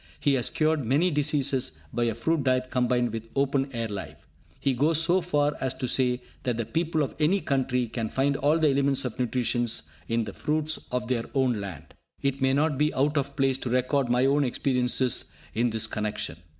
[0.19, 4.25] He has cured many diseases by a fruit diet combined with open air life.
[4.59, 8.35] He goes so far as to say that the people of any country can find
[8.35, 9.67] all the elements of nutrition
[10.07, 11.93] in the fruits of their own land.
[12.19, 16.37] It may not be out of place to record my own experience in this connection.